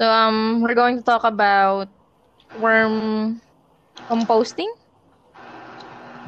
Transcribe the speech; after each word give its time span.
So 0.00 0.08
um, 0.10 0.62
we're 0.62 0.74
going 0.74 0.96
to 0.96 1.02
talk 1.04 1.24
about 1.24 1.88
worm 2.58 3.40
composting. 4.08 4.68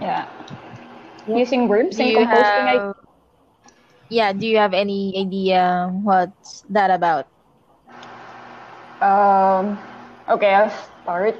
Yeah. 0.00 0.28
Using 1.28 1.68
worms 1.68 1.98
Do 1.98 2.04
in 2.04 2.10
you 2.10 2.18
composting. 2.18 2.66
I? 2.66 2.92
Yeah. 4.08 4.32
Do 4.32 4.46
you 4.46 4.58
have 4.58 4.74
any 4.74 5.14
idea 5.18 5.90
what's 6.02 6.62
that 6.70 6.90
about? 6.90 7.26
Um, 9.00 9.78
okay, 10.28 10.54
I'll 10.54 10.70
start. 11.02 11.36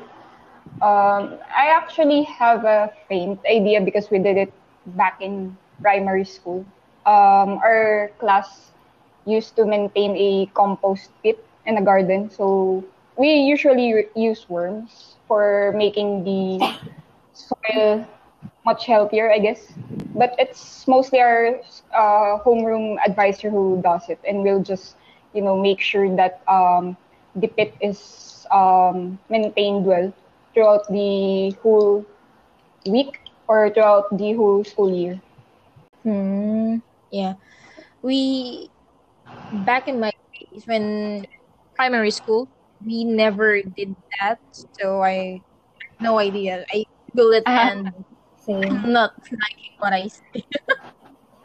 Um, 0.82 1.38
I 1.54 1.70
actually 1.74 2.22
have 2.24 2.64
a 2.64 2.92
faint 3.08 3.40
idea 3.46 3.80
because 3.80 4.10
we 4.10 4.18
did 4.18 4.36
it 4.36 4.52
back 4.86 5.20
in 5.20 5.56
primary 5.80 6.24
school. 6.24 6.64
Um, 7.06 7.58
our 7.62 8.10
class 8.18 8.72
used 9.26 9.56
to 9.56 9.64
maintain 9.66 10.16
a 10.16 10.46
compost 10.54 11.10
pit 11.22 11.44
in 11.66 11.74
the 11.74 11.80
garden, 11.82 12.30
so 12.30 12.84
we 13.16 13.28
usually 13.28 13.92
re- 13.94 14.08
use 14.14 14.48
worms 14.48 15.16
for 15.28 15.72
making 15.76 16.24
the 16.24 16.58
soil 17.32 18.06
much 18.64 18.86
healthier, 18.86 19.30
I 19.32 19.38
guess. 19.38 19.72
But 20.14 20.34
it's 20.38 20.86
mostly 20.86 21.20
our 21.20 21.60
uh, 21.94 22.38
homeroom 22.44 22.96
advisor 23.06 23.50
who 23.50 23.80
does 23.82 24.08
it, 24.08 24.18
and 24.26 24.42
we'll 24.42 24.62
just, 24.62 24.96
you 25.34 25.42
know, 25.42 25.56
make 25.56 25.80
sure 25.80 26.14
that 26.16 26.40
um, 26.48 26.96
the 27.34 27.48
pit 27.48 27.74
is 27.80 28.46
um, 28.50 29.18
maintained 29.28 29.84
well 29.86 30.12
throughout 30.54 30.86
the 30.88 31.54
whole 31.62 32.04
week 32.86 33.20
or 33.48 33.70
throughout 33.70 34.16
the 34.16 34.32
whole 34.32 34.64
school 34.64 34.92
year. 34.94 35.20
Hmm. 36.02 36.76
Yeah. 37.10 37.34
We 38.02 38.70
back 39.52 39.88
in 39.88 40.00
my 40.00 40.12
days 40.52 40.66
when 40.66 41.26
primary 41.82 42.10
school, 42.10 42.48
we 42.84 43.04
never 43.04 43.62
did 43.76 43.96
that. 44.20 44.38
So 44.80 45.02
I 45.02 45.42
have 45.82 46.00
no 46.00 46.18
idea. 46.18 46.64
I 46.72 46.84
Google 47.14 47.32
it 47.32 47.46
Ah. 47.46 47.70
and 47.70 47.92
Same. 48.36 48.84
I'm 48.84 48.92
not 48.92 49.10
liking 49.30 49.74
what 49.78 49.92
I 49.92 50.08
see. 50.08 50.44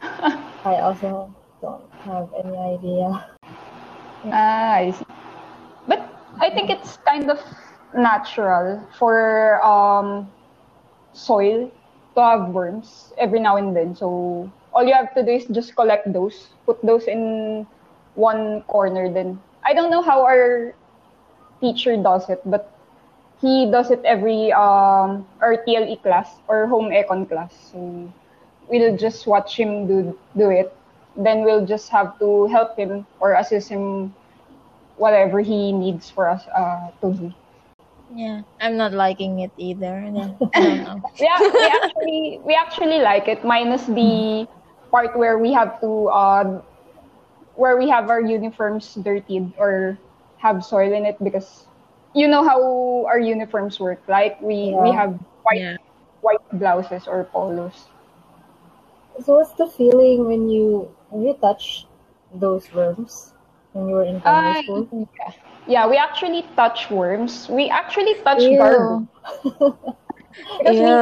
I 0.65 0.75
also 0.81 1.33
don't 1.61 1.89
have 2.05 2.29
any 2.43 2.57
idea. 2.57 3.25
Ah, 4.31 4.73
I 4.75 4.91
see. 4.91 5.05
But 5.87 6.01
I 6.39 6.49
think 6.49 6.69
it's 6.69 6.97
kind 7.05 7.29
of 7.31 7.39
natural 7.95 8.81
for 8.97 9.63
um, 9.63 10.27
soil 11.13 11.71
to 12.15 12.21
have 12.21 12.49
worms 12.49 13.13
every 13.17 13.39
now 13.39 13.57
and 13.57 13.75
then. 13.75 13.95
So 13.95 14.49
all 14.73 14.83
you 14.83 14.93
have 14.93 15.13
to 15.15 15.23
do 15.23 15.31
is 15.31 15.45
just 15.47 15.75
collect 15.75 16.11
those, 16.13 16.49
put 16.65 16.83
those 16.85 17.07
in 17.07 17.67
one 18.15 18.63
corner. 18.67 19.09
Then 19.11 19.39
I 19.67 19.73
don't 19.73 19.91
know 19.91 20.01
how 20.01 20.23
our 20.23 20.73
teacher 21.61 21.97
does 21.97 22.29
it, 22.29 22.41
but 22.45 22.71
he 23.41 23.69
does 23.71 23.91
it 23.91 24.01
every 24.05 24.51
um, 24.53 25.27
our 25.41 25.57
TLE 25.65 25.97
class 25.97 26.39
or 26.47 26.67
home 26.67 26.89
econ 26.91 27.27
class. 27.29 27.53
So 27.71 28.11
we'll 28.69 28.97
just 28.97 29.27
watch 29.27 29.57
him 29.59 29.87
do 29.87 30.17
do 30.37 30.49
it. 30.49 30.73
Then 31.15 31.43
we'll 31.43 31.65
just 31.65 31.89
have 31.89 32.17
to 32.19 32.47
help 32.47 32.77
him 32.77 33.05
or 33.19 33.33
assist 33.33 33.69
him 33.69 34.13
whatever 34.97 35.41
he 35.41 35.71
needs 35.73 36.09
for 36.09 36.27
us 36.29 36.47
uh, 36.55 36.91
to 37.01 37.13
do. 37.13 37.33
Yeah, 38.13 38.41
I'm 38.59 38.77
not 38.77 38.93
liking 38.93 39.39
it 39.39 39.51
either. 39.57 39.99
Yeah, 40.13 40.33
I 40.53 40.61
don't 40.61 40.81
know. 40.83 41.03
We, 41.19 41.29
we 41.59 41.67
actually 41.67 42.39
we 42.45 42.55
actually 42.55 42.99
like 42.99 43.27
it 43.27 43.43
minus 43.43 43.85
the 43.85 44.47
part 44.91 45.17
where 45.17 45.37
we 45.37 45.53
have 45.53 45.79
to 45.81 46.07
uh, 46.09 46.61
where 47.57 47.77
we 47.77 47.89
have 47.89 48.09
our 48.09 48.21
uniforms 48.21 48.95
dirtied 48.95 49.53
or 49.57 49.97
have 50.39 50.63
soil 50.63 50.93
in 50.93 51.05
it 51.05 51.17
because 51.23 51.67
you 52.13 52.27
know 52.27 52.43
how 52.43 53.05
our 53.07 53.19
uniforms 53.19 53.79
work. 53.79 54.01
Like 54.07 54.41
we 54.41 54.75
we 54.79 54.91
have 54.91 55.19
white 55.43 55.65
Yeah. 55.65 55.77
white 56.21 56.43
blouses 56.53 57.07
or 57.07 57.23
polos. 57.25 57.89
So 59.19 59.35
what's 59.35 59.53
the 59.53 59.67
feeling 59.67 60.25
when 60.25 60.49
you 60.49 60.89
when 61.09 61.23
you 61.25 61.33
touch 61.35 61.87
those 62.33 62.71
worms 62.73 63.33
when 63.73 63.87
you 63.89 63.95
were 63.95 64.03
in 64.03 64.21
primary 64.21 64.53
Ah, 64.53 64.55
school? 64.55 64.87
yeah. 64.91 65.31
yeah, 65.67 65.87
we 65.87 65.97
actually 65.97 66.43
touch 66.55 66.89
worms. 66.91 67.47
We 67.49 67.69
actually 67.69 68.15
touch 68.23 68.55
Ew. 68.55 68.57
garbage 68.57 69.01
because 70.57 70.79
Ew. 70.79 70.81
we 70.81 71.01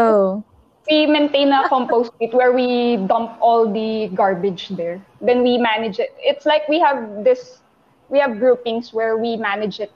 maintain 0.87 1.37
a 1.37 1.49
compost 1.49 1.97
pit 2.05 2.19
where 2.19 2.37
we 2.37 2.95
dump 2.97 3.31
all 3.39 3.65
the 3.71 4.07
garbage 4.13 4.69
there. 4.69 5.01
Then 5.19 5.41
we 5.41 5.57
manage 5.57 5.99
it. 5.99 6.09
It's 6.19 6.45
like 6.45 6.67
we 6.67 6.79
have 6.79 7.23
this, 7.23 7.61
we 8.09 8.19
have 8.19 8.37
groupings 8.39 8.93
where 8.93 9.17
we 9.17 9.35
manage 9.37 9.79
it 9.79 9.91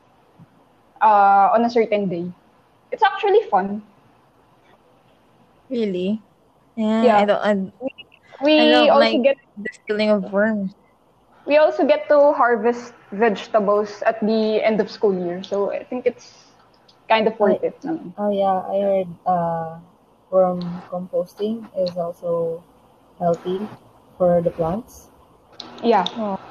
uh, 1.01 1.49
on 1.53 1.63
a 1.65 1.69
certain 1.69 2.07
day. 2.09 2.31
It's 2.91 3.03
actually 3.03 3.41
fun. 3.49 3.81
Really? 5.69 6.21
Yeah, 6.75 7.01
Yeah. 7.01 7.17
I 7.17 7.25
don't. 7.25 7.39
I, 7.41 7.71
We 8.41 8.55
I 8.61 8.67
don't 8.67 8.89
also 8.89 8.97
like 8.97 9.21
get 9.21 9.37
the 9.55 9.69
feeling 9.87 10.09
of 10.09 10.31
worms. 10.31 10.75
we 11.45 11.57
also 11.57 11.85
get 11.85 12.07
to 12.09 12.31
harvest 12.33 12.93
vegetables 13.11 14.01
at 14.03 14.19
the 14.21 14.63
end 14.63 14.79
of 14.79 14.89
school 14.89 15.13
year. 15.13 15.43
So 15.43 15.71
I 15.71 15.83
think 15.83 16.05
it's 16.05 16.45
kind 17.09 17.27
of 17.27 17.39
worth 17.39 17.63
it. 17.63 17.79
naman. 17.83 18.13
Oh 18.17 18.29
yeah, 18.31 18.57
I 18.69 18.75
heard 18.81 19.09
uh, 19.25 19.79
worm 20.31 20.61
composting 20.91 21.65
is 21.77 21.97
also 21.97 22.63
healthy 23.17 23.67
for 24.17 24.41
the 24.41 24.51
plants. 24.51 25.07
Yeah, 25.83 26.05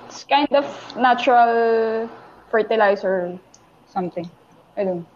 it's 0.06 0.24
kind 0.24 0.48
of 0.52 0.66
natural 0.96 2.08
fertilizer, 2.50 3.08
or 3.08 3.38
something. 3.86 4.28
I 4.76 4.84
don't. 4.84 5.06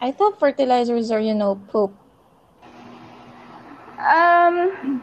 I 0.00 0.12
thought 0.12 0.38
fertilizers 0.38 1.10
are, 1.10 1.20
you 1.20 1.34
know, 1.34 1.60
poop. 1.68 1.92
Um, 3.98 5.02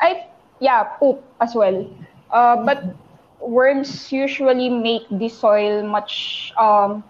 I 0.00 0.26
yeah, 0.60 0.82
poop 0.98 1.22
as 1.40 1.54
well. 1.54 1.86
Uh, 2.30 2.64
but 2.64 2.82
worms 3.40 4.10
usually 4.10 4.68
make 4.68 5.06
the 5.10 5.28
soil 5.28 5.82
much. 5.82 6.52
Um, 6.58 7.04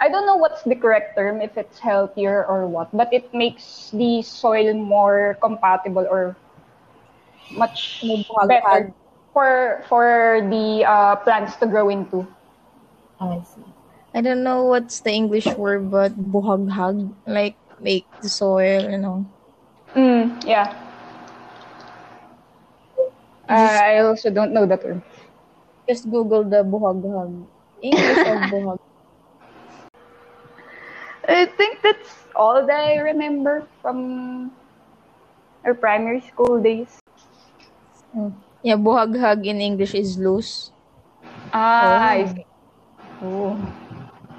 I 0.00 0.08
don't 0.08 0.26
know 0.26 0.36
what's 0.36 0.62
the 0.62 0.74
correct 0.74 1.16
term, 1.16 1.40
if 1.40 1.56
it's 1.56 1.78
healthier 1.80 2.44
or 2.44 2.66
what, 2.66 2.88
but 2.92 3.12
it 3.12 3.32
makes 3.32 3.90
the 3.92 4.22
soil 4.22 4.74
more 4.74 5.36
compatible 5.40 6.06
or 6.10 6.36
much 7.50 8.04
better 8.46 8.92
for 9.32 9.82
for 9.88 10.40
the 10.50 10.84
uh, 10.84 11.16
plants 11.16 11.56
to 11.56 11.66
grow 11.66 11.88
into. 11.88 12.26
I 13.20 13.40
see. 13.42 13.62
I 14.14 14.20
don't 14.20 14.42
know 14.42 14.64
what's 14.64 15.00
the 15.00 15.12
English 15.12 15.46
word, 15.56 15.90
but 15.90 16.12
buhaghag, 16.16 17.12
like 17.26 17.56
make 17.80 18.06
the 18.20 18.28
soil, 18.28 18.90
you 18.90 18.98
know. 18.98 19.26
Mm, 19.94 20.44
yeah. 20.46 20.74
Uh, 23.48 23.52
I 23.52 23.98
also 23.98 24.30
don't 24.30 24.52
know 24.52 24.66
the 24.66 24.76
term. 24.76 25.02
Just 25.88 26.10
Google 26.10 26.44
the 26.44 26.62
buhaghag. 26.64 27.46
English 27.82 28.24
of 28.24 28.40
buhag. 28.50 28.78
I 31.28 31.46
think 31.46 31.82
that's 31.82 32.10
all 32.36 32.66
that 32.66 32.84
I 32.84 32.98
remember 32.98 33.66
from 33.82 34.52
our 35.64 35.74
primary 35.74 36.20
school 36.20 36.62
days. 36.62 37.00
Yeah, 38.62 38.76
buhaghag 38.76 39.46
in 39.46 39.60
English 39.60 39.94
is 39.94 40.18
loose. 40.18 40.70
Ah, 41.52 42.14
I 42.14 42.26
see. 42.26 42.46
Oh, 43.22 43.58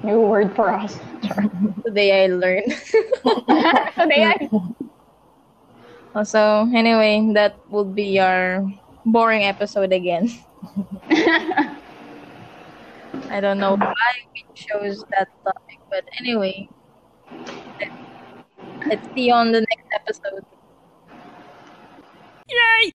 new 0.02 0.20
word 0.20 0.54
for 0.56 0.72
us. 0.72 0.96
Today 1.86 2.24
I 2.24 2.26
learned. 2.32 2.72
Today 4.00 4.24
I 4.24 4.48
so 6.24 6.68
anyway, 6.74 7.30
that 7.34 7.60
would 7.70 7.94
be 7.94 8.18
our 8.18 8.64
boring 9.04 9.44
episode 9.44 9.92
again. 9.92 10.28
I 13.30 13.40
don't 13.40 13.60
know 13.60 13.76
why 13.76 14.12
we 14.34 14.42
chose 14.56 15.04
that 15.12 15.28
topic, 15.44 15.78
but 15.90 16.04
anyway, 16.18 16.68
let's 18.86 19.06
see 19.14 19.26
you 19.26 19.32
on 19.34 19.52
the 19.52 19.60
next 19.60 19.86
episode. 19.92 20.44
Yay! 22.48 22.92